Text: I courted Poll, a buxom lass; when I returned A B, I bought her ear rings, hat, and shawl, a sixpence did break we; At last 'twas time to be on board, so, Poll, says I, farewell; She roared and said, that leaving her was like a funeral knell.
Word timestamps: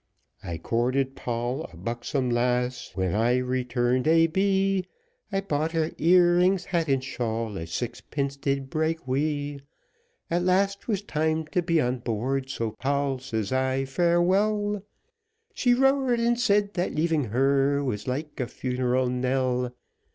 I 0.43 0.57
courted 0.57 1.15
Poll, 1.15 1.69
a 1.71 1.77
buxom 1.77 2.31
lass; 2.31 2.89
when 2.95 3.13
I 3.13 3.37
returned 3.37 4.07
A 4.07 4.25
B, 4.25 4.87
I 5.31 5.41
bought 5.41 5.73
her 5.73 5.91
ear 5.99 6.37
rings, 6.37 6.65
hat, 6.65 6.87
and 6.87 7.03
shawl, 7.03 7.55
a 7.55 7.67
sixpence 7.67 8.35
did 8.35 8.67
break 8.71 9.07
we; 9.07 9.59
At 10.31 10.41
last 10.43 10.81
'twas 10.81 11.03
time 11.03 11.45
to 11.51 11.61
be 11.61 11.79
on 11.79 11.99
board, 11.99 12.49
so, 12.49 12.71
Poll, 12.71 13.19
says 13.19 13.51
I, 13.51 13.85
farewell; 13.85 14.81
She 15.53 15.75
roared 15.75 16.19
and 16.19 16.39
said, 16.39 16.73
that 16.73 16.95
leaving 16.95 17.25
her 17.25 17.83
was 17.83 18.07
like 18.07 18.39
a 18.39 18.47
funeral 18.47 19.07
knell. 19.07 19.71